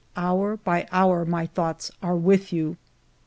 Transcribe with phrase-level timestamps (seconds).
[0.17, 2.75] Hour by hour my thoughts are with you.